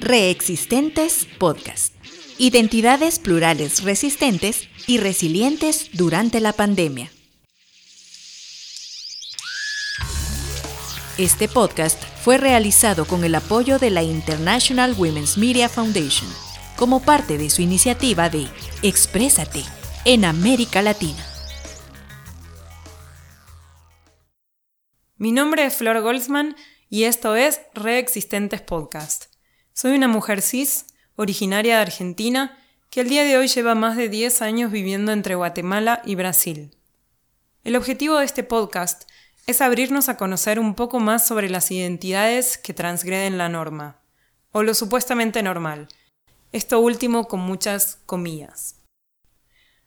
[0.00, 1.94] Reexistentes Podcast.
[2.38, 7.12] Identidades plurales resistentes y resilientes durante la pandemia.
[11.18, 16.30] Este podcast fue realizado con el apoyo de la International Women's Media Foundation
[16.76, 18.48] como parte de su iniciativa de
[18.82, 19.62] Exprésate
[20.06, 21.22] en América Latina.
[25.18, 26.56] Mi nombre es Flor Goldsman
[26.88, 29.29] y esto es Reexistentes Podcast.
[29.80, 30.84] Soy una mujer cis,
[31.16, 32.58] originaria de Argentina,
[32.90, 36.76] que el día de hoy lleva más de 10 años viviendo entre Guatemala y Brasil.
[37.64, 39.10] El objetivo de este podcast
[39.46, 44.02] es abrirnos a conocer un poco más sobre las identidades que transgreden la norma,
[44.52, 45.88] o lo supuestamente normal,
[46.52, 48.82] esto último con muchas comillas.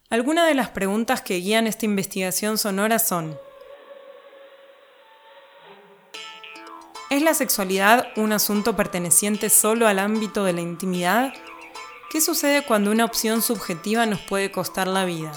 [0.10, 3.38] Algunas de las preguntas que guían esta investigación sonora son
[7.14, 11.32] ¿Es la sexualidad un asunto perteneciente solo al ámbito de la intimidad?
[12.10, 15.32] ¿Qué sucede cuando una opción subjetiva nos puede costar la vida?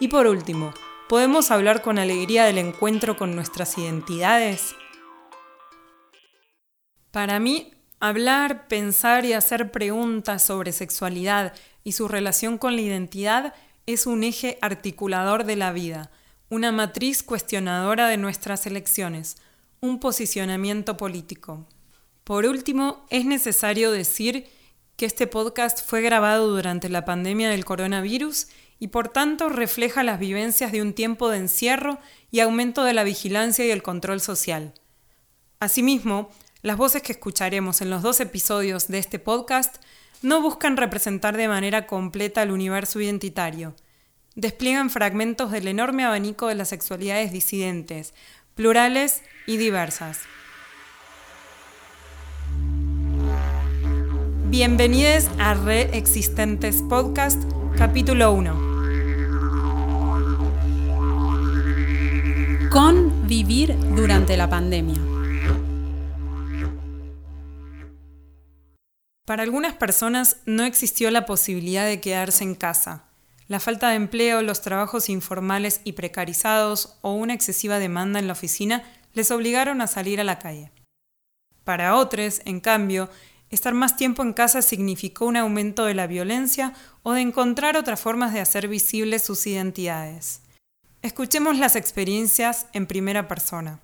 [0.00, 0.72] Y por último,
[1.10, 4.74] ¿podemos hablar con alegría del encuentro con nuestras identidades?
[7.10, 11.52] Para mí, Hablar, pensar y hacer preguntas sobre sexualidad
[11.84, 16.10] y su relación con la identidad es un eje articulador de la vida,
[16.48, 19.36] una matriz cuestionadora de nuestras elecciones,
[19.82, 21.66] un posicionamiento político.
[22.22, 24.46] Por último, es necesario decir
[24.96, 28.46] que este podcast fue grabado durante la pandemia del coronavirus
[28.78, 31.98] y por tanto refleja las vivencias de un tiempo de encierro
[32.30, 34.72] y aumento de la vigilancia y el control social.
[35.58, 36.30] Asimismo,
[36.62, 39.82] las voces que escucharemos en los dos episodios de este podcast
[40.22, 43.74] no buscan representar de manera completa el universo identitario.
[44.36, 48.14] Despliegan fragmentos del enorme abanico de las sexualidades disidentes,
[48.54, 50.20] plurales y diversas.
[54.48, 57.42] Bienvenidos a Reexistentes Podcast,
[57.76, 58.72] capítulo 1.
[62.70, 65.00] Con vivir durante la pandemia.
[69.24, 73.04] Para algunas personas no existió la posibilidad de quedarse en casa.
[73.48, 78.32] La falta de empleo, los trabajos informales y precarizados o una excesiva demanda en la
[78.32, 78.82] oficina
[79.14, 80.70] les obligaron a salir a la calle.
[81.64, 83.08] Para otros, en cambio,
[83.50, 88.00] estar más tiempo en casa significó un aumento de la violencia o de encontrar otras
[88.00, 90.42] formas de hacer visibles sus identidades.
[91.02, 93.80] Escuchemos las experiencias en primera persona.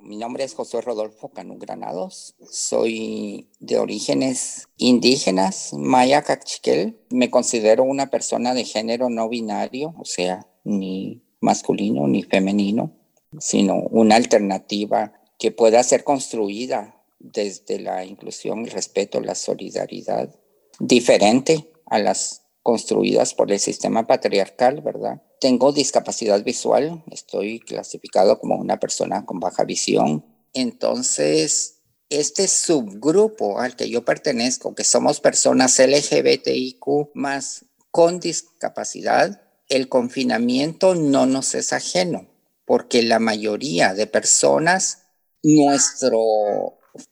[0.00, 2.34] Mi nombre es José Rodolfo Canú Granados.
[2.50, 6.98] Soy de orígenes indígenas, maya cachiquel.
[7.08, 12.92] Me considero una persona de género no binario, o sea, ni masculino ni femenino,
[13.40, 20.34] sino una alternativa que pueda ser construida desde la inclusión, el respeto, la solidaridad,
[20.78, 25.22] diferente a las construidas por el sistema patriarcal, ¿verdad?
[25.40, 30.24] Tengo discapacidad visual, estoy clasificado como una persona con baja visión.
[30.54, 39.88] Entonces, este subgrupo al que yo pertenezco, que somos personas LGBTIQ más con discapacidad, el
[39.88, 42.26] confinamiento no nos es ajeno,
[42.64, 45.02] porque la mayoría de personas,
[45.42, 46.16] nuestra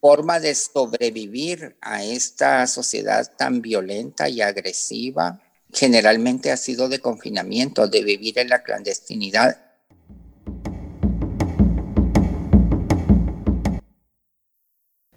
[0.01, 5.41] forma de sobrevivir a esta sociedad tan violenta y agresiva
[5.73, 9.73] generalmente ha sido de confinamiento, de vivir en la clandestinidad.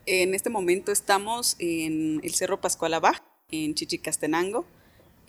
[0.07, 2.93] En este momento estamos en el Cerro Pascual
[3.51, 4.65] en Chichicastenango.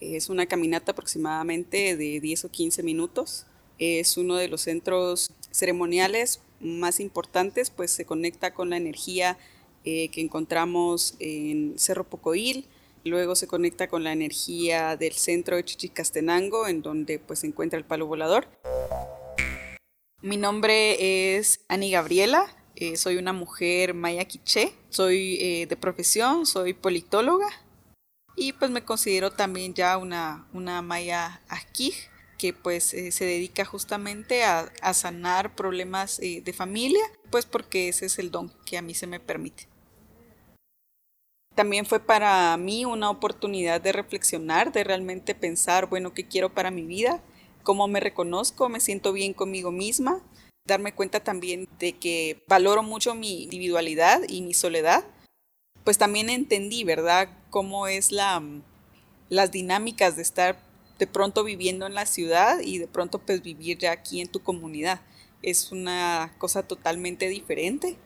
[0.01, 3.47] Es una caminata aproximadamente de 10 o 15 minutos.
[3.79, 9.39] Es uno de los centros ceremoniales más importantes, pues se conecta con la energía
[9.85, 12.67] eh, que encontramos en Cerro Pocoil,
[13.07, 17.79] Luego se conecta con la energía del centro de Chichicastenango, en donde pues se encuentra
[17.79, 18.49] el palo volador.
[20.23, 26.47] Mi nombre es Ani Gabriela, eh, soy una mujer maya quiché, soy eh, de profesión,
[26.47, 27.47] soy politóloga
[28.35, 31.95] y pues me considero también ya una, una maya aquí
[32.39, 38.07] que pues eh, se dedica justamente a, a sanar problemas de familia, pues porque ese
[38.07, 39.69] es el don que a mí se me permite.
[41.57, 46.71] También fue para mí una oportunidad de reflexionar, de realmente pensar, bueno, ¿qué quiero para
[46.71, 47.23] mi vida?
[47.63, 48.69] ¿Cómo me reconozco?
[48.69, 50.21] ¿Me siento bien conmigo misma?
[50.69, 55.05] Darme cuenta también de que valoro mucho mi individualidad y mi soledad.
[55.83, 58.43] Pues también entendí, ¿verdad?, cómo es la,
[59.31, 60.61] las dinámicas de estar
[60.99, 64.41] de pronto viviendo en la ciudad y de pronto pues vivir ya aquí en tu
[64.41, 65.01] comunidad.
[65.43, 67.97] Es una cosa totalmente diferente.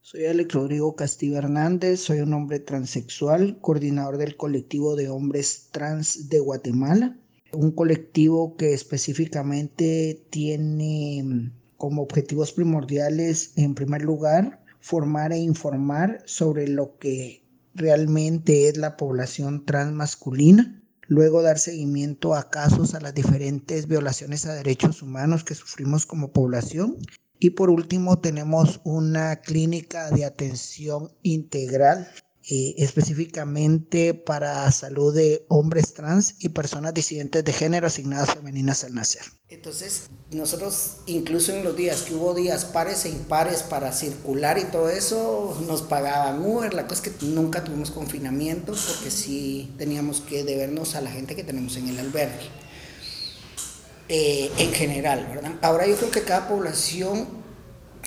[0.00, 6.28] Soy Alex Rodrigo Castillo Hernández, soy un hombre transexual, coordinador del colectivo de hombres trans
[6.28, 7.16] de Guatemala,
[7.52, 16.68] un colectivo que específicamente tiene como objetivos primordiales, en primer lugar, formar e informar sobre
[16.68, 17.43] lo que
[17.74, 24.54] realmente es la población transmasculina, luego dar seguimiento a casos, a las diferentes violaciones a
[24.54, 26.96] derechos humanos que sufrimos como población.
[27.38, 32.08] Y por último tenemos una clínica de atención integral
[32.50, 38.94] eh, específicamente para salud de hombres trans y personas disidentes de género asignadas femeninas al
[38.94, 39.22] nacer.
[39.48, 44.64] Entonces, nosotros incluso en los días que hubo días pares e impares para circular y
[44.64, 46.74] todo eso, nos pagaban Uber.
[46.74, 51.34] La cosa es que nunca tuvimos confinamiento porque sí teníamos que debernos a la gente
[51.34, 52.50] que tenemos en el albergue.
[54.10, 55.52] Eh, en general, ¿verdad?
[55.62, 57.43] Ahora yo creo que cada población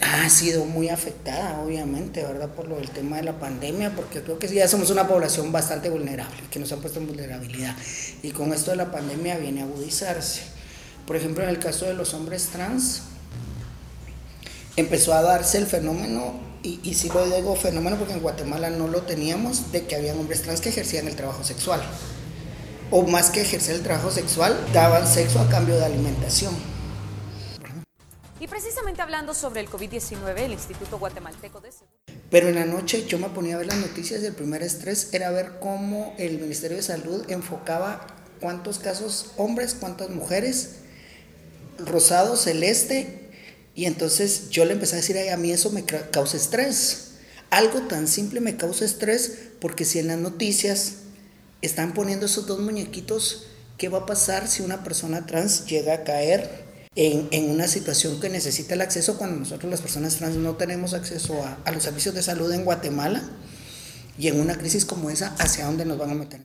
[0.02, 2.50] ha sido muy afectada, obviamente, ¿verdad?
[2.50, 5.90] Por lo del tema de la pandemia, porque creo que ya somos una población bastante
[5.90, 7.76] vulnerable, que nos ha puesto en vulnerabilidad.
[8.22, 10.42] Y con esto de la pandemia viene a agudizarse.
[11.08, 13.04] Por ejemplo, en el caso de los hombres trans,
[14.76, 18.88] empezó a darse el fenómeno, y, y sí lo digo fenómeno porque en Guatemala no
[18.88, 21.82] lo teníamos, de que había hombres trans que ejercían el trabajo sexual.
[22.92, 26.77] O más que ejercer el trabajo sexual, daban sexo a cambio de alimentación
[28.40, 32.24] y precisamente hablando sobre el COVID-19, el Instituto Guatemalteco de Seguridad.
[32.30, 35.14] Pero en la noche yo me ponía a ver las noticias y el primer estrés
[35.14, 38.06] era ver cómo el Ministerio de Salud enfocaba
[38.40, 40.76] cuántos casos hombres, cuántas mujeres,
[41.80, 43.30] rosado, celeste,
[43.74, 47.12] y entonces yo le empecé a decir, a mí eso me causa estrés.
[47.50, 50.96] Algo tan simple me causa estrés porque si en las noticias
[51.62, 53.48] están poniendo esos dos muñequitos,
[53.78, 56.67] ¿qué va a pasar si una persona trans llega a caer
[56.98, 60.96] en, en, una situación que necesita el acceso cuando nosotros las personas trans no tenemos
[60.96, 63.22] acceso a, a, los servicios de salud en Guatemala
[64.18, 66.42] y en una crisis como esa, ¿hacia dónde nos van a meter?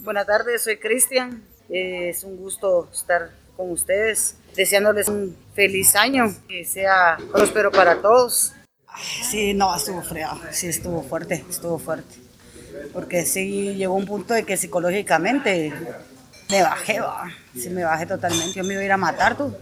[0.00, 1.44] Buenas tardes, soy Cristian.
[1.68, 8.54] Es un gusto estar con ustedes, deseándoles un feliz año, que sea próspero para todos.
[9.30, 12.16] Sí, no, estuvo frío, sí, estuvo fuerte, estuvo fuerte.
[12.92, 15.72] Porque sí llegó un punto de que psicológicamente
[16.50, 17.30] me bajé, va.
[17.54, 18.54] Sí, me bajé totalmente.
[18.54, 19.54] Yo me iba a ir a matar, tú.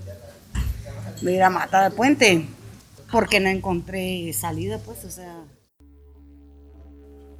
[1.22, 2.46] Me iba a ir a matar al puente.
[3.10, 5.34] Porque no encontré salida, pues, o sea.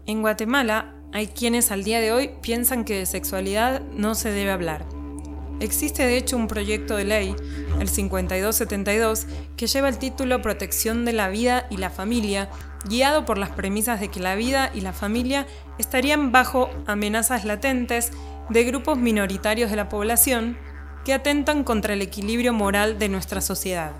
[0.07, 4.51] En Guatemala hay quienes al día de hoy piensan que de sexualidad no se debe
[4.51, 4.85] hablar.
[5.59, 7.35] Existe de hecho un proyecto de ley,
[7.81, 9.27] el 5272,
[9.57, 12.51] que lleva el título Protección de la vida y la familia,
[12.87, 15.47] guiado por las premisas de que la vida y la familia
[15.79, 18.13] estarían bajo amenazas latentes
[18.49, 20.57] de grupos minoritarios de la población
[21.05, 23.93] que atentan contra el equilibrio moral de nuestra sociedad,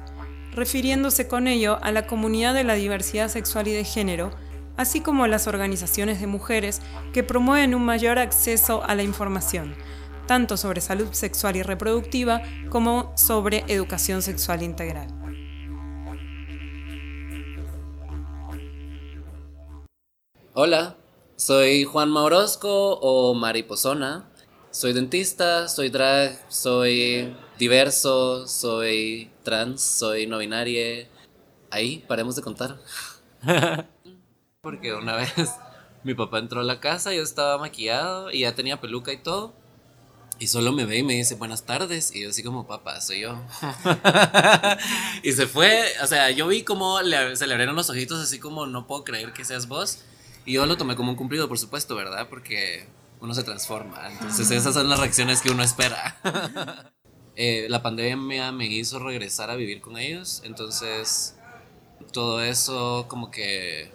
[0.53, 4.31] refiriéndose con ello a la comunidad de la diversidad sexual y de género,
[4.77, 6.83] así como a las organizaciones de mujeres
[7.13, 9.75] que promueven un mayor acceso a la información,
[10.27, 15.09] tanto sobre salud sexual y reproductiva como sobre educación sexual integral.
[20.55, 20.97] Hola,
[21.37, 24.31] soy Juan Maurosco o Mariposona
[24.77, 31.09] soy dentista, soy drag, soy diverso, soy trans, soy no binaria.
[31.71, 32.77] Ahí, paremos de contar.
[34.61, 35.33] Porque una vez
[36.05, 39.55] mi papá entró a la casa, yo estaba maquillado y ya tenía peluca y todo.
[40.39, 42.15] Y solo me ve y me dice buenas tardes.
[42.15, 43.43] Y yo así como, papá, soy yo.
[45.23, 45.87] y se fue.
[46.03, 49.33] O sea, yo vi como se le abrieron los ojitos así como, no puedo creer
[49.33, 50.01] que seas vos.
[50.45, 52.29] Y yo lo tomé como un cumplido, por supuesto, ¿verdad?
[52.29, 52.87] Porque
[53.27, 54.09] uno se transforma.
[54.09, 56.17] Entonces esas son las reacciones que uno espera.
[57.39, 61.37] Eh, la pandemia me hizo regresar a vivir con ellos, entonces
[62.11, 63.93] todo eso como que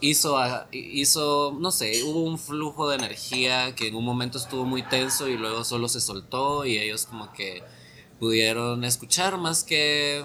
[0.00, 0.38] hizo,
[0.70, 5.28] hizo, no sé, hubo un flujo de energía que en un momento estuvo muy tenso
[5.28, 7.62] y luego solo se soltó y ellos como que
[8.18, 10.24] pudieron escuchar más que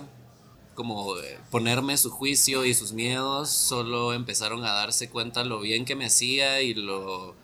[0.76, 1.14] como
[1.52, 6.06] ponerme su juicio y sus miedos, solo empezaron a darse cuenta lo bien que me
[6.06, 7.36] hacía y lo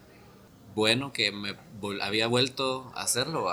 [0.76, 1.56] bueno que me
[2.02, 3.48] había vuelto a hacerlo.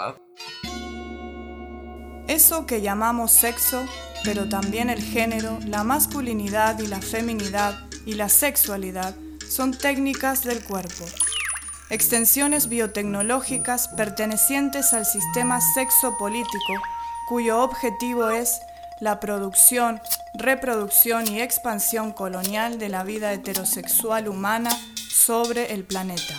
[2.28, 3.84] Eso que llamamos sexo,
[4.24, 9.14] pero también el género, la masculinidad y la feminidad y la sexualidad
[9.48, 11.04] son técnicas del cuerpo.
[11.90, 16.74] Extensiones biotecnológicas pertenecientes al sistema sexopolítico,
[17.28, 18.60] cuyo objetivo es
[19.00, 20.00] la producción,
[20.34, 24.70] reproducción y expansión colonial de la vida heterosexual humana
[25.08, 26.34] sobre el planeta.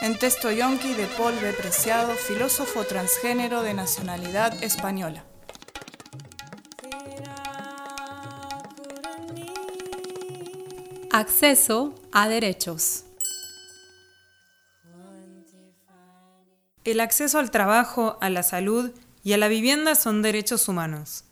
[0.00, 1.52] En texto yonki de Paul B.
[1.54, 5.24] Preciado, filósofo transgénero de nacionalidad española.
[11.10, 13.04] Acceso a derechos.
[16.84, 18.92] El acceso al trabajo, a la salud
[19.24, 21.24] y a la vivienda son derechos humanos.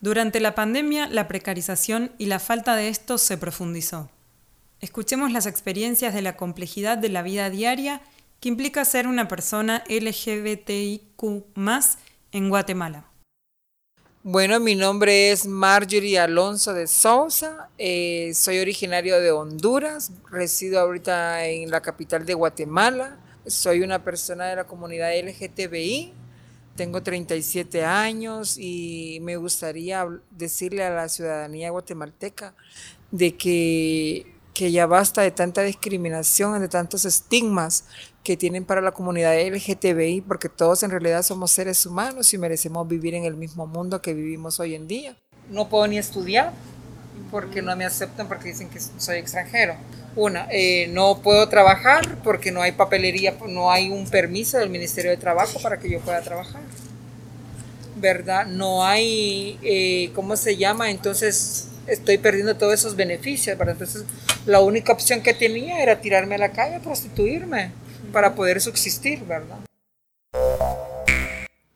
[0.00, 4.10] Durante la pandemia, la precarización y la falta de estos se profundizó.
[4.80, 8.00] Escuchemos las experiencias de la complejidad de la vida diaria
[8.40, 11.22] que implica ser una persona LGBTIQ
[12.32, 13.06] en Guatemala.
[14.22, 21.46] Bueno, mi nombre es Marjorie Alonso de Sousa, eh, soy originario de Honduras, resido ahorita
[21.46, 26.12] en la capital de Guatemala, soy una persona de la comunidad LGTBI,
[26.76, 32.54] tengo 37 años y me gustaría decirle a la ciudadanía guatemalteca
[33.10, 37.84] de que que ya basta de tanta discriminación, de tantos estigmas
[38.22, 42.86] que tienen para la comunidad LGTBI, porque todos en realidad somos seres humanos y merecemos
[42.86, 45.16] vivir en el mismo mundo que vivimos hoy en día.
[45.48, 46.52] No puedo ni estudiar
[47.30, 49.76] porque no me aceptan porque dicen que soy extranjero.
[50.14, 55.10] Una, eh, no puedo trabajar porque no hay papelería, no hay un permiso del Ministerio
[55.10, 56.60] de Trabajo para que yo pueda trabajar.
[57.96, 58.44] ¿Verdad?
[58.44, 60.90] No hay, eh, ¿cómo se llama?
[60.90, 63.72] Entonces estoy perdiendo todos esos beneficios, ¿verdad?
[63.80, 64.04] Entonces,
[64.50, 67.70] la única opción que tenía era tirarme a la calle prostituirme
[68.12, 69.60] para poder subsistir, ¿verdad?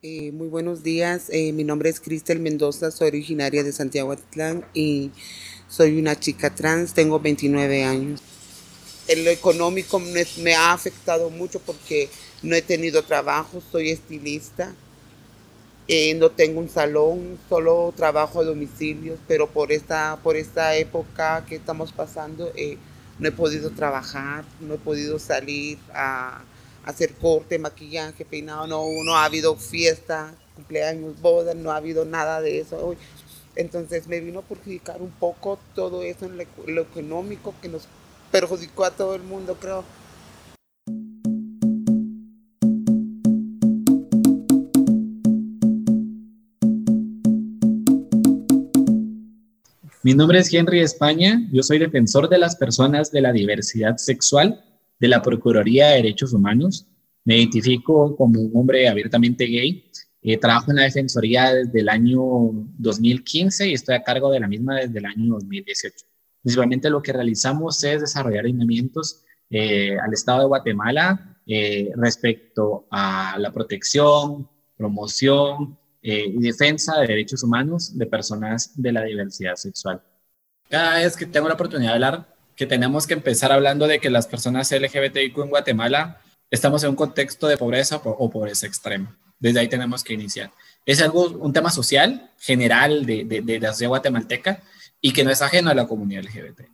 [0.03, 4.65] Eh, muy buenos días, eh, mi nombre es Cristel Mendoza, soy originaria de Santiago Atlán
[4.75, 5.13] y
[5.69, 8.21] soy una chica trans, tengo 29 años.
[9.07, 12.09] En lo económico me ha afectado mucho porque
[12.43, 14.75] no he tenido trabajo, soy estilista
[15.87, 21.45] eh, no tengo un salón, solo trabajo a domicilio, pero por esta, por esta época
[21.47, 22.79] que estamos pasando eh,
[23.19, 26.43] no he podido trabajar, no he podido salir a,
[26.85, 32.41] hacer corte, maquillaje, peinado, no, no ha habido fiesta, cumpleaños, bodas, no ha habido nada
[32.41, 32.95] de eso.
[33.57, 37.89] Entonces me vino a perjudicar un poco todo eso en lo económico que nos
[38.31, 39.85] perjudicó a todo el mundo, creo.
[50.05, 54.63] Mi nombre es Henry España, yo soy defensor de las personas de la diversidad sexual
[55.01, 56.87] de la Procuraduría de Derechos Humanos.
[57.25, 59.91] Me identifico como un hombre abiertamente gay.
[60.21, 62.21] Eh, trabajo en la Defensoría desde el año
[62.77, 65.97] 2015 y estoy a cargo de la misma desde el año 2018.
[66.43, 73.39] Principalmente lo que realizamos es desarrollar lineamientos eh, al Estado de Guatemala eh, respecto a
[73.39, 80.03] la protección, promoción, eh, y defensa de derechos humanos de personas de la diversidad sexual.
[80.69, 84.11] Cada vez que tengo la oportunidad de hablar, que tenemos que empezar hablando de que
[84.11, 86.21] las personas LGBTIQ en Guatemala
[86.51, 89.17] estamos en un contexto de pobreza o pobreza extrema.
[89.41, 90.53] Desde ahí tenemos que iniciar.
[90.85, 94.63] Es algo, un tema social general de, de, de la sociedad guatemalteca
[95.01, 96.69] y que no es ajeno a la comunidad LGBT.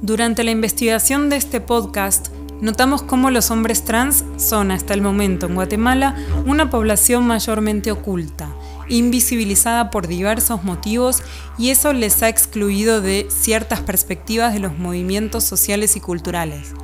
[0.00, 2.28] Durante la investigación de este podcast,
[2.60, 8.48] notamos cómo los hombres trans son hasta el momento en Guatemala una población mayormente oculta,
[8.88, 11.22] invisibilizada por diversos motivos
[11.58, 16.74] y eso les ha excluido de ciertas perspectivas de los movimientos sociales y culturales.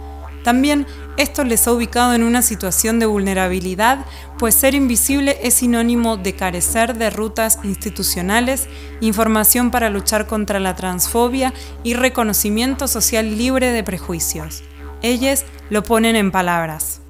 [0.47, 4.07] También esto les ha ubicado en una situación de vulnerabilidad,
[4.39, 8.69] pues ser invisible es sinónimo de carecer de rutas institucionales,
[9.01, 11.53] información para luchar contra la transfobia
[11.83, 14.63] y reconocimiento social libre de prejuicios.
[15.07, 17.01] Ellas lo ponen en palabras.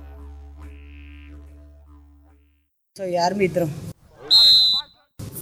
[2.95, 3.71] Soy árbitro.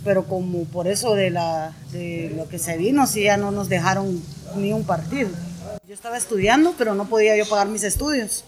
[0.05, 3.69] Pero como por eso de, la, de lo que se vino, sí ya no nos
[3.69, 4.23] dejaron
[4.55, 5.31] ni un partido.
[5.85, 8.45] Yo estaba estudiando, pero no podía yo pagar mis estudios.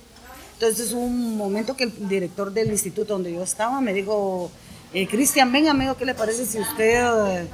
[0.53, 4.53] Entonces hubo un momento que el director del instituto donde yo estaba me dijo,
[4.95, 7.49] eh, Cristian, venga, amigo, ¿qué le parece si usted eh,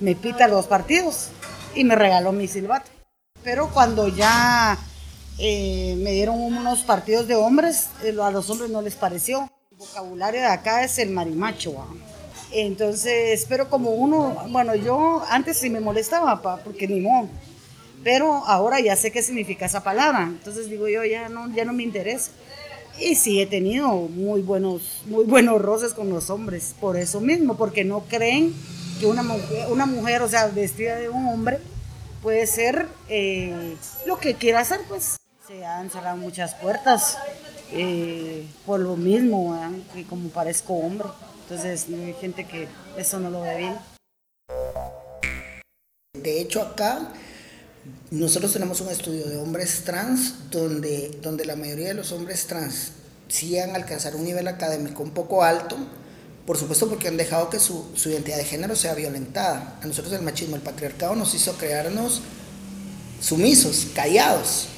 [0.00, 1.28] me pita los partidos?
[1.74, 2.90] Y me regaló mi silbato.
[3.44, 4.78] Pero cuando ya
[5.38, 9.48] eh, me dieron unos partidos de hombres, eh, a los hombres no les pareció.
[9.70, 11.86] El vocabulario de acá es el marimacho.
[12.50, 17.28] Entonces, pero como uno, bueno, yo antes sí me molestaba, porque ni modo,
[18.02, 20.24] pero ahora ya sé qué significa esa palabra.
[20.24, 22.30] Entonces digo yo, ya no, ya no me interesa.
[22.98, 27.56] Y sí he tenido muy buenos, muy buenos roces con los hombres, por eso mismo,
[27.56, 28.52] porque no creen
[28.98, 31.58] que una mujer, una mujer o sea, vestida de un hombre,
[32.22, 35.18] puede ser eh, lo que quiera hacer, pues.
[35.48, 37.16] Se han cerrado muchas puertas
[37.72, 39.58] eh, por lo mismo,
[40.06, 41.08] como parezco hombre.
[41.44, 43.78] Entonces hay gente que eso no lo ve bien.
[46.12, 47.14] De hecho acá
[48.10, 52.92] nosotros tenemos un estudio de hombres trans donde, donde la mayoría de los hombres trans
[53.28, 55.78] sí han alcanzado un nivel académico un poco alto,
[56.44, 59.78] Por supuesto porque han dejado que su, su identidad de género sea violentada.
[59.82, 62.20] A nosotros el machismo, el patriarcado nos hizo crearnos
[63.18, 64.68] sumisos, callados,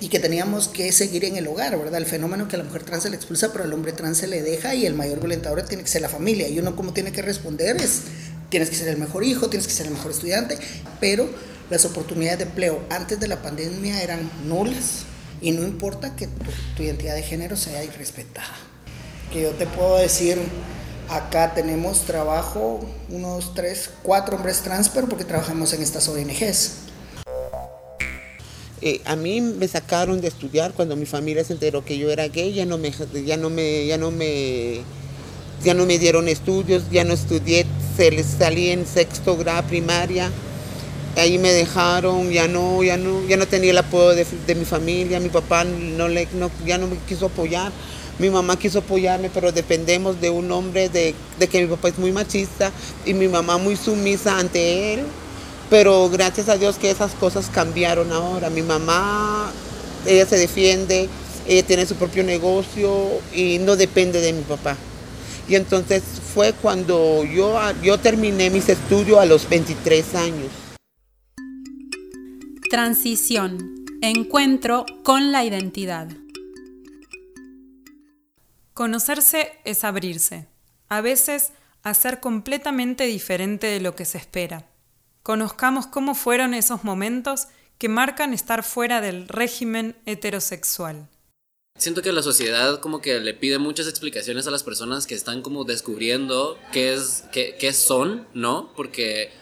[0.00, 1.96] y que teníamos que seguir en el hogar, ¿verdad?
[1.96, 4.26] El fenómeno que a la mujer trans se le expulsa, pero al hombre trans se
[4.26, 6.48] le deja y el mayor violentador tiene que ser la familia.
[6.48, 8.02] Y uno como tiene que responder es,
[8.50, 10.58] tienes que ser el mejor hijo, tienes que ser el mejor estudiante,
[11.00, 11.28] pero
[11.70, 15.04] las oportunidades de empleo antes de la pandemia eran nulas
[15.40, 18.54] y no importa que tu, tu identidad de género sea irrespetada.
[19.32, 20.38] Que yo te puedo decir,
[21.08, 26.85] acá tenemos trabajo, unos tres, cuatro hombres trans, pero porque trabajamos en estas ONGs
[28.82, 32.28] eh, a mí me sacaron de estudiar cuando mi familia se enteró que yo era
[32.28, 32.92] gay, ya no me,
[33.24, 34.80] ya no me, ya no me,
[35.64, 37.64] ya no me dieron estudios, ya no estudié,
[38.38, 40.30] salí en sexto grado primaria,
[41.16, 45.20] ahí me dejaron, ya no, ya no, ya no tenía el apoyo de, mi familia,
[45.20, 47.72] mi papá no le, no, ya no me quiso apoyar,
[48.18, 51.98] mi mamá quiso apoyarme, pero dependemos de un hombre, de, de que mi papá es
[51.98, 52.70] muy machista
[53.06, 55.00] y mi mamá muy sumisa ante él.
[55.68, 58.50] Pero gracias a Dios que esas cosas cambiaron ahora.
[58.50, 59.50] Mi mamá,
[60.06, 61.08] ella se defiende,
[61.46, 64.76] ella tiene su propio negocio y no depende de mi papá.
[65.48, 66.02] Y entonces
[66.34, 70.50] fue cuando yo, yo terminé mis estudios a los 23 años.
[72.70, 73.74] Transición.
[74.02, 76.08] Encuentro con la identidad.
[78.74, 80.46] Conocerse es abrirse.
[80.88, 84.66] A veces, hacer completamente diferente de lo que se espera
[85.26, 91.08] conozcamos cómo fueron esos momentos que marcan estar fuera del régimen heterosexual.
[91.76, 95.42] Siento que la sociedad como que le pide muchas explicaciones a las personas que están
[95.42, 98.72] como descubriendo qué es qué, son, ¿no?
[98.76, 99.32] Porque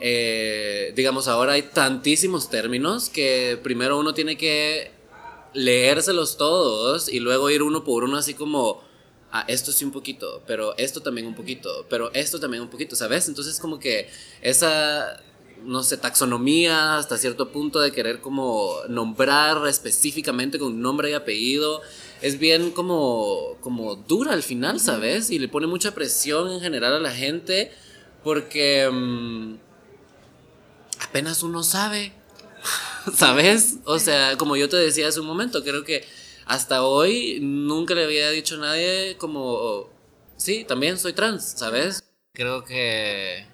[0.00, 4.92] eh, digamos ahora hay tantísimos términos que primero uno tiene que
[5.52, 8.82] leérselos todos y luego ir uno por uno así como
[9.32, 12.96] ah, esto sí un poquito, pero esto también un poquito, pero esto también un poquito,
[12.96, 13.28] ¿sabes?
[13.28, 14.08] Entonces como que
[14.42, 15.22] esa,
[15.64, 21.82] no sé, taxonomía hasta cierto punto de querer como nombrar específicamente con nombre y apellido,
[22.22, 25.30] es bien como, como dura al final, ¿sabes?
[25.30, 27.72] Y le pone mucha presión en general a la gente
[28.24, 29.54] porque mm,
[31.00, 32.12] apenas uno sabe,
[33.14, 33.76] ¿sabes?
[33.84, 36.04] O sea, como yo te decía hace un momento, creo que
[36.48, 39.90] hasta hoy nunca le había dicho a nadie como,
[40.38, 42.02] sí, también soy trans, ¿sabes?
[42.32, 43.46] Creo que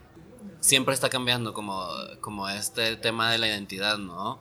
[0.61, 1.89] siempre está cambiando como,
[2.21, 4.39] como este tema de la identidad, ¿no?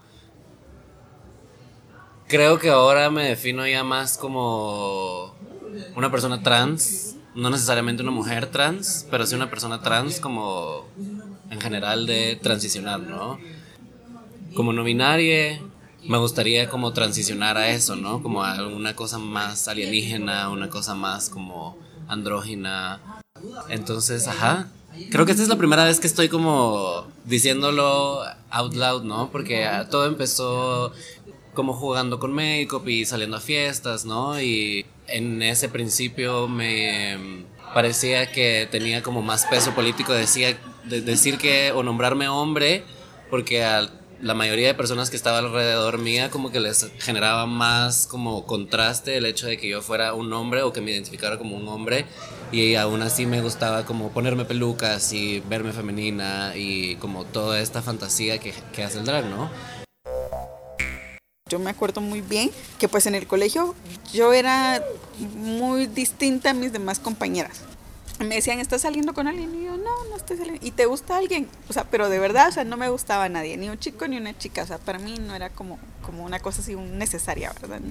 [2.28, 5.36] Creo que ahora me defino ya más como
[5.96, 10.88] una persona trans, no necesariamente una mujer trans, pero sí una persona trans como
[11.50, 13.40] en general de transicionar, ¿no?
[14.54, 15.60] Como no binaria,
[16.08, 18.22] me gustaría como transicionar a eso, ¿no?
[18.22, 23.00] Como a una cosa más alienígena, una cosa más como andrógina.
[23.70, 24.68] Entonces, ajá.
[25.10, 29.32] Creo que esta es la primera vez que estoy como diciéndolo out loud, ¿no?
[29.32, 30.92] Porque todo empezó
[31.56, 34.40] como jugando con make-up y saliendo a fiestas, ¿no?
[34.40, 41.82] Y en ese principio me parecía que tenía como más peso político decir que o
[41.82, 42.84] nombrarme hombre,
[43.32, 43.90] porque al
[44.24, 49.18] la mayoría de personas que estaba alrededor mía como que les generaba más como contraste
[49.18, 52.06] el hecho de que yo fuera un hombre o que me identificara como un hombre
[52.50, 57.82] y aún así me gustaba como ponerme pelucas y verme femenina y como toda esta
[57.82, 59.52] fantasía que, que hace el drag, ¿no?
[61.50, 63.76] Yo me acuerdo muy bien que pues en el colegio
[64.14, 64.82] yo era
[65.20, 67.62] muy distinta a mis demás compañeras
[68.20, 69.54] me decían, ¿estás saliendo con alguien?
[69.56, 70.66] Y yo, no, no estoy saliendo.
[70.66, 71.48] ¿Y te gusta alguien?
[71.70, 74.18] O sea, pero de verdad, o sea, no me gustaba nadie, ni un chico ni
[74.18, 74.64] una chica.
[74.64, 77.82] O sea, para mí no era como, como una cosa así necesaria, ¿verdad?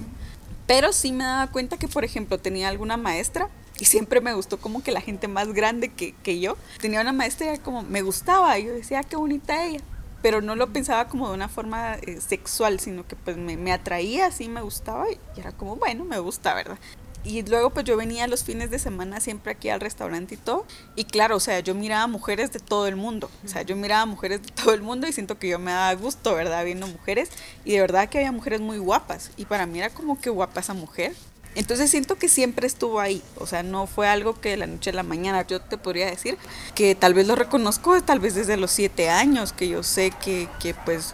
[0.65, 4.59] Pero sí me daba cuenta que, por ejemplo, tenía alguna maestra y siempre me gustó
[4.59, 6.57] como que la gente más grande que, que yo.
[6.79, 8.57] Tenía una maestra y como, me gustaba.
[8.57, 9.81] Y yo decía, ah, qué bonita ella.
[10.21, 13.73] Pero no lo pensaba como de una forma eh, sexual, sino que pues me, me
[13.73, 16.77] atraía, así me gustaba y era como, bueno, me gusta, ¿verdad?
[17.23, 20.65] Y luego pues yo venía los fines de semana siempre aquí al restaurante y todo.
[20.95, 23.29] Y claro, o sea, yo miraba mujeres de todo el mundo.
[23.45, 25.93] O sea, yo miraba mujeres de todo el mundo y siento que yo me daba
[25.95, 26.65] gusto, ¿verdad?
[26.65, 27.29] Viendo mujeres.
[27.63, 29.31] Y de verdad que había mujeres muy guapas.
[29.37, 31.13] Y para mí era como que guapa esa mujer.
[31.55, 34.89] Entonces siento que siempre estuvo ahí, o sea, no fue algo que de la noche
[34.89, 36.35] a la mañana, yo te podría decir
[36.73, 40.49] que tal vez lo reconozco, tal vez desde los siete años, que yo sé que,
[40.59, 41.13] que pues,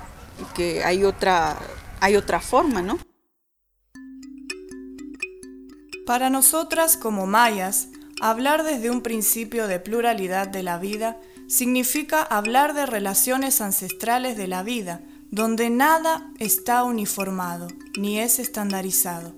[0.55, 1.57] que hay otra,
[1.99, 2.99] hay otra forma, ¿no?
[6.09, 12.73] Para nosotras como mayas, hablar desde un principio de pluralidad de la vida significa hablar
[12.73, 19.35] de relaciones ancestrales de la vida, donde nada está uniformado ni es estandarizado.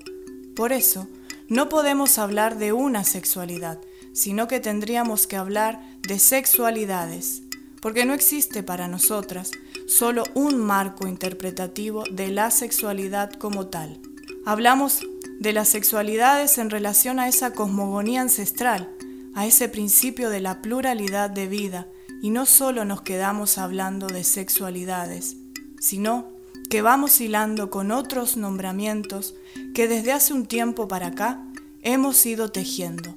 [0.55, 1.09] Por eso,
[1.49, 3.77] no podemos hablar de una sexualidad,
[4.13, 7.41] sino que tendríamos que hablar de sexualidades,
[7.81, 9.51] porque no existe para nosotras
[9.87, 13.99] solo un marco interpretativo de la sexualidad como tal.
[14.45, 15.01] Hablamos
[15.41, 18.91] de las sexualidades en relación a esa cosmogonía ancestral,
[19.33, 21.87] a ese principio de la pluralidad de vida,
[22.21, 25.37] y no solo nos quedamos hablando de sexualidades,
[25.79, 26.29] sino
[26.69, 29.33] que vamos hilando con otros nombramientos
[29.73, 31.43] que desde hace un tiempo para acá
[31.81, 33.15] hemos ido tejiendo,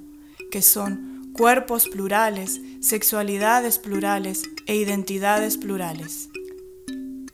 [0.49, 6.29] que son cuerpos plurales, sexualidades plurales e identidades plurales.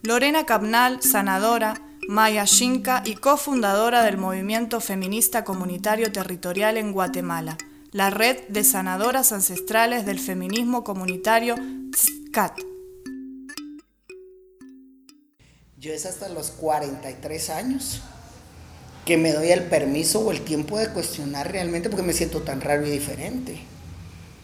[0.04, 7.58] Lorena Capnal, sanadora, Maya Shinka y cofundadora del movimiento feminista comunitario territorial en Guatemala,
[7.92, 11.56] la red de sanadoras ancestrales del feminismo comunitario
[11.96, 12.60] SCAT.
[15.78, 18.02] Yo es hasta los 43 años
[19.06, 22.62] que me doy el permiso o el tiempo de cuestionar realmente porque me siento tan
[22.62, 23.62] raro y diferente.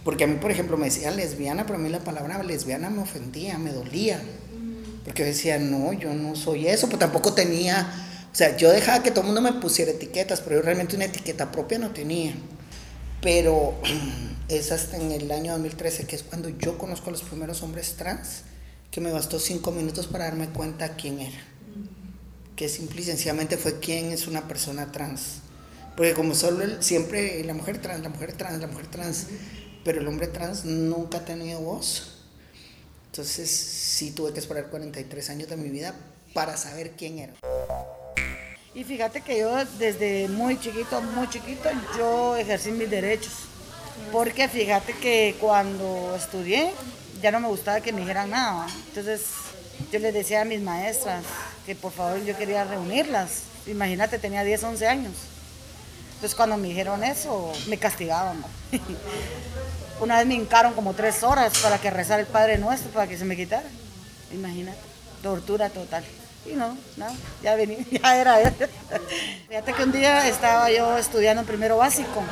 [0.03, 3.01] Porque a mí, por ejemplo, me decían lesbiana, pero a mí la palabra lesbiana me
[3.01, 4.21] ofendía, me dolía.
[5.07, 7.89] Porque yo decía, no, yo no soy eso, pero tampoco tenía,
[8.29, 11.05] o sea, yo dejaba que todo el mundo me pusiera etiquetas, pero yo realmente una
[11.05, 12.35] etiqueta propia no tenía.
[13.21, 13.75] Pero
[14.49, 17.95] es hasta en el año 2013 que es cuando yo conozco a los primeros hombres
[17.95, 18.41] trans,
[18.91, 21.39] que me bastó cinco minutos para darme cuenta quién era.
[22.57, 25.37] Que simple y sencillamente fue quién es una persona trans.
[25.95, 29.27] Porque como solo siempre la mujer trans, la mujer trans, la mujer trans,
[29.85, 32.16] pero el hombre trans nunca ha tenido voz.
[33.17, 35.95] Entonces sí tuve que esperar 43 años de mi vida
[36.35, 37.33] para saber quién era.
[38.75, 43.33] Y fíjate que yo desde muy chiquito, muy chiquito, yo ejercí mis derechos.
[44.11, 46.71] Porque fíjate que cuando estudié
[47.19, 48.67] ya no me gustaba que me dijeran nada.
[48.89, 49.23] Entonces
[49.91, 51.23] yo les decía a mis maestras
[51.65, 53.45] que por favor yo quería reunirlas.
[53.65, 55.13] Imagínate, tenía 10, 11 años.
[56.13, 58.45] Entonces cuando me dijeron eso, me castigaban.
[59.99, 63.17] Una vez me hincaron como tres horas para que rezara el Padre Nuestro para que
[63.17, 63.67] se me quitara.
[64.31, 64.77] Imagínate,
[65.23, 66.03] tortura total.
[66.45, 67.07] Y no, no,
[67.41, 68.37] ya venía, ya era.
[69.47, 72.23] Fíjate que un día estaba yo estudiando en primero básico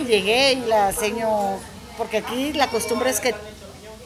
[0.00, 1.58] y llegué y la seño,
[1.96, 3.34] porque aquí la costumbre es que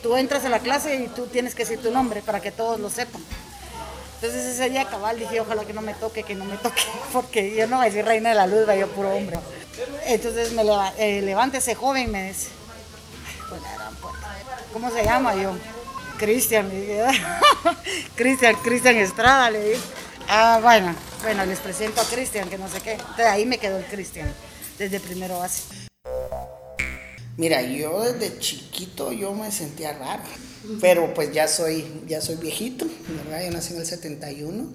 [0.01, 2.79] tú entras a la clase y tú tienes que decir tu nombre para que todos
[2.79, 3.21] lo sepan.
[4.15, 6.81] Entonces ese día cabal dije, ojalá que no me toque, que no me toque,
[7.13, 9.37] porque yo no voy a decir reina de la luz, yo puro hombre.
[10.05, 10.63] Entonces me
[10.97, 12.49] eh, levanta ese joven me dice,
[14.71, 15.55] ¿cómo se llama yo?
[16.17, 16.71] Cristian,
[18.15, 19.81] Cristian, Cristian Estrada, le dije.
[20.29, 22.93] Ah, bueno, bueno, les presento a Cristian, que no sé qué.
[22.93, 24.31] Entonces ahí me quedó el Cristian,
[24.77, 25.63] desde primero base.
[27.35, 30.23] Mira, yo desde chiquito yo me sentía raro,
[30.79, 32.85] pero pues ya soy, ya soy viejito,
[33.25, 33.43] ¿verdad?
[33.45, 34.67] Yo nací en el 71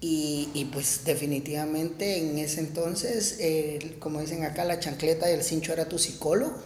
[0.00, 3.38] y, y pues definitivamente en ese entonces,
[3.98, 6.56] como dicen acá, la chancleta y el cincho era tu psicólogo,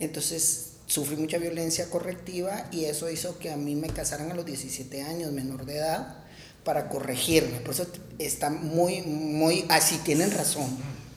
[0.00, 4.44] entonces sufrí mucha violencia correctiva y eso hizo que a mí me casaran a los
[4.44, 6.16] 17 años, menor de edad,
[6.64, 7.60] para corregirme.
[7.60, 7.86] Por eso
[8.18, 10.68] está muy, muy, así tienen razón,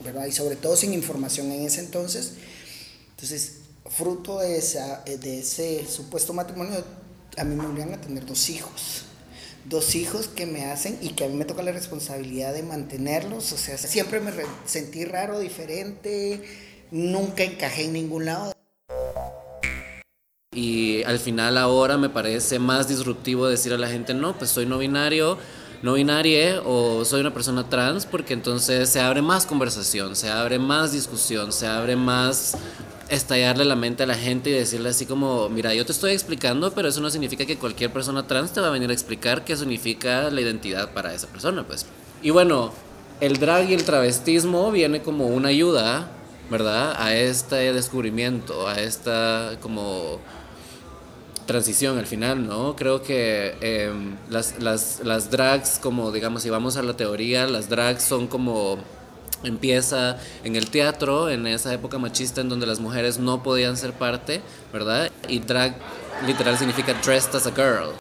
[0.04, 0.28] ¿verdad?
[0.28, 2.34] Y sobre todo sin información en ese entonces.
[3.12, 3.54] Entonces,
[3.89, 6.84] fruto de, esa, de ese supuesto matrimonio,
[7.38, 9.06] a mí me obligan a tener dos hijos.
[9.65, 13.52] Dos hijos que me hacen y que a mí me toca la responsabilidad de mantenerlos.
[13.54, 14.32] O sea, siempre me
[14.65, 16.43] sentí raro, diferente,
[16.91, 18.54] nunca encajé en ningún lado.
[20.56, 24.66] Y al final ahora me parece más disruptivo decir a la gente, no, pues soy
[24.66, 25.38] no binario,
[25.82, 30.60] no binaria o soy una persona trans, porque entonces se abre más conversación, se abre
[30.60, 32.58] más discusión, se abre más
[33.10, 36.72] estallarle la mente a la gente y decirle así como, mira, yo te estoy explicando,
[36.74, 39.56] pero eso no significa que cualquier persona trans te va a venir a explicar qué
[39.56, 41.86] significa la identidad para esa persona, pues.
[42.22, 42.72] Y bueno,
[43.20, 46.08] el drag y el travestismo viene como una ayuda,
[46.50, 46.96] ¿verdad?
[46.98, 50.20] A este descubrimiento, a esta como
[51.45, 52.75] transición al final, ¿no?
[52.75, 57.69] Creo que em, las, las, las drags, como digamos, si vamos a la teoría, las
[57.69, 58.77] drags son como
[59.43, 63.93] empieza en el teatro, en esa época machista en donde las mujeres no podían ser
[63.93, 65.12] parte, ¿verdad?
[65.27, 65.75] Y drag
[66.25, 67.97] literal significa dressed as a girl.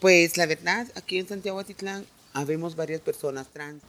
[0.00, 3.82] Pues la verdad, aquí en Santiago Atitlán habemos varias personas trans.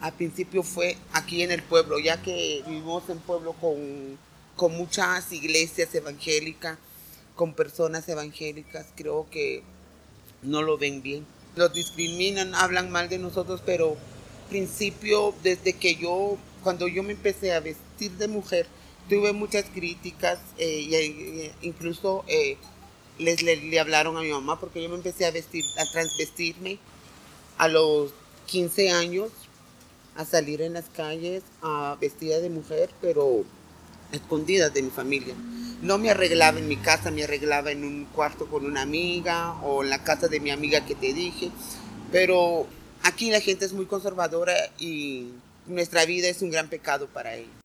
[0.00, 4.18] Al principio fue aquí en el pueblo, ya que vivimos en pueblo con,
[4.56, 6.78] con muchas iglesias evangélicas
[7.40, 9.62] con personas evangélicas, creo que
[10.42, 11.24] no lo ven bien.
[11.56, 13.96] Los discriminan, hablan mal de nosotros, pero
[14.50, 18.66] principio, desde que yo, cuando yo me empecé a vestir de mujer,
[19.08, 22.58] tuve muchas críticas, eh, eh, incluso eh,
[23.18, 26.78] les le, hablaron a mi mamá porque yo me empecé a vestir, a transvestirme
[27.56, 28.12] a los
[28.48, 29.30] 15 años,
[30.14, 33.46] a salir en las calles a vestida de mujer, pero
[34.12, 35.34] escondidas de mi familia.
[35.82, 39.82] No me arreglaba en mi casa, me arreglaba en un cuarto con una amiga o
[39.82, 41.50] en la casa de mi amiga que te dije.
[42.12, 42.66] Pero
[43.02, 45.32] aquí la gente es muy conservadora y
[45.66, 47.60] nuestra vida es un gran pecado para ellos.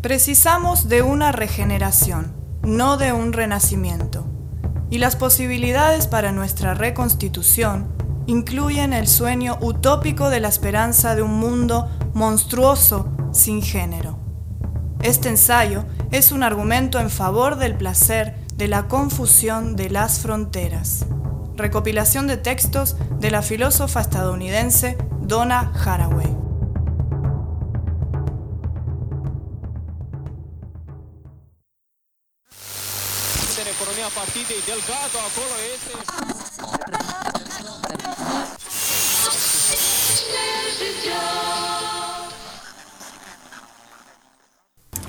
[0.00, 4.26] Precisamos de una regeneración, no de un renacimiento.
[4.90, 7.88] Y las posibilidades para nuestra reconstitución
[8.26, 14.21] incluyen el sueño utópico de la esperanza de un mundo monstruoso sin género.
[15.02, 21.06] Este ensayo es un argumento en favor del placer de la confusión de las fronteras.
[21.56, 26.42] Recopilación de textos de la filósofa estadounidense Donna Haraway.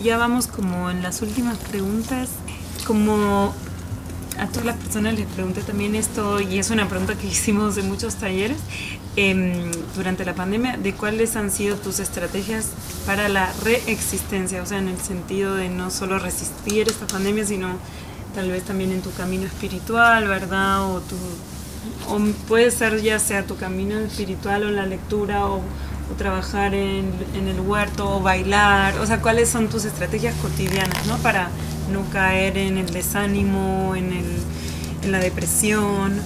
[0.03, 2.27] Ya vamos como en las últimas preguntas,
[2.85, 3.53] como
[4.37, 7.87] a todas las personas les pregunté también esto, y es una pregunta que hicimos en
[7.87, 8.57] muchos talleres
[9.15, 12.71] em, durante la pandemia, de cuáles han sido tus estrategias
[13.05, 17.69] para la reexistencia, o sea, en el sentido de no solo resistir esta pandemia, sino
[18.35, 20.83] tal vez también en tu camino espiritual, ¿verdad?
[20.85, 21.15] O, tu,
[22.09, 25.45] o puede ser ya sea tu camino espiritual o la lectura
[26.11, 31.05] o, trabajar en, en, el huerto o bailar, o sea, cuáles son tus estrategias cotidianas,
[31.07, 31.17] ¿no?
[31.17, 31.49] Para
[31.91, 34.25] no caer en el desánimo, en, el,
[35.03, 36.19] en la depresión.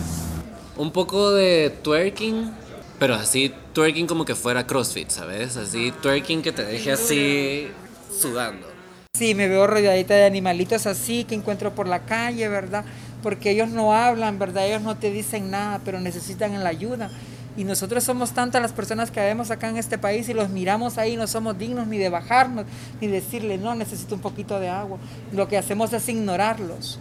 [0.76, 2.52] Un poco de twerking,
[3.00, 5.58] pero así twerking como que fuera CrossFit, ¿sabes?
[5.58, 7.68] Así twerking que te deje así
[8.12, 8.68] sudando.
[9.18, 12.86] Sí, me veo rodeadita de animalitos así que encuentro por la calle, ¿verdad?
[13.24, 14.68] Porque ellos no hablan, ¿verdad?
[14.68, 17.10] Ellos no te dicen nada, pero necesitan la ayuda.
[17.58, 21.00] Y nosotros somos tantas las personas que vemos acá en este país y los miramos
[21.00, 22.68] ahí, no somos dignos ni de bajarnos,
[23.02, 25.00] ni decirle, no, necesito un poquito de agua.
[25.34, 27.00] Lo que hacemos es ignorarlos.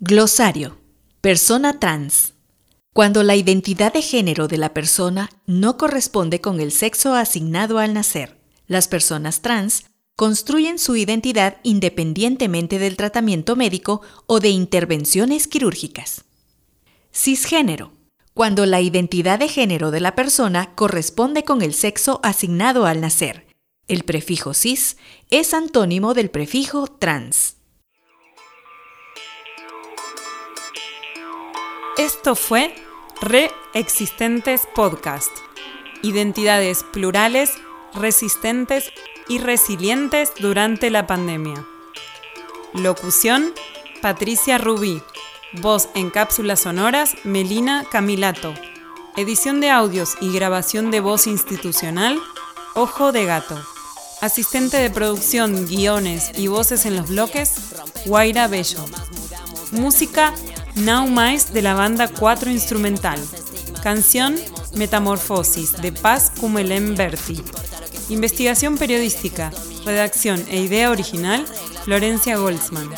[0.00, 0.78] Glosario.
[1.20, 2.37] Persona trans.
[2.98, 7.94] Cuando la identidad de género de la persona no corresponde con el sexo asignado al
[7.94, 9.84] nacer, las personas trans
[10.16, 16.24] construyen su identidad independientemente del tratamiento médico o de intervenciones quirúrgicas.
[17.14, 17.92] Cisgénero.
[18.34, 23.46] Cuando la identidad de género de la persona corresponde con el sexo asignado al nacer.
[23.86, 24.96] El prefijo cis
[25.30, 27.58] es antónimo del prefijo trans.
[31.96, 32.74] Esto fue
[33.20, 35.30] Reexistentes Podcast.
[36.02, 37.50] Identidades plurales,
[37.92, 38.92] resistentes
[39.28, 41.66] y resilientes durante la pandemia.
[42.74, 43.52] Locución,
[44.02, 45.02] Patricia Rubí.
[45.54, 48.54] Voz en cápsulas sonoras, Melina Camilato.
[49.16, 52.20] Edición de audios y grabación de voz institucional,
[52.74, 53.60] Ojo de Gato.
[54.20, 57.56] Asistente de producción, guiones y voces en los bloques,
[58.06, 58.84] Guaira Bello.
[59.72, 60.34] Música,
[60.84, 63.18] Now Mais de la banda 4 Instrumental.
[63.82, 64.36] Canción
[64.74, 67.42] Metamorfosis de Paz Cumelén Berti.
[68.08, 69.50] Investigación periodística,
[69.84, 71.44] redacción e idea original
[71.84, 72.88] Florencia Goldsman.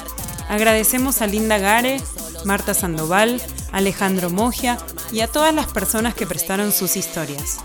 [0.49, 2.01] Agradecemos a Linda Gare,
[2.45, 3.41] Marta Sandoval,
[3.73, 4.79] Alejandro Mogia
[5.13, 7.59] y a todas las personas que prestaron sus historias.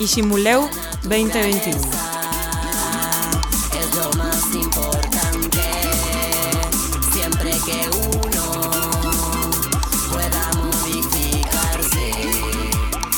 [0.00, 0.68] Ishimuleu
[1.04, 2.13] 2021.